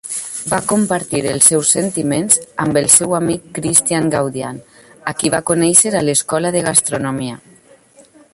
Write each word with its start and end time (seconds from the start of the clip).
Va 0.51 0.57
compartir 0.69 1.19
els 1.33 1.49
seus 1.51 1.73
sentiments 1.75 2.39
amb 2.65 2.79
el 2.81 2.89
seu 2.95 3.13
amic 3.19 3.45
Christian 3.59 4.09
Gaudian 4.17 4.59
a 5.13 5.15
qui 5.21 5.33
va 5.37 5.43
conèixer 5.53 5.93
a 5.97 6.03
l'escola 6.09 6.55
de 6.57 6.67
gastronomia. 6.71 7.39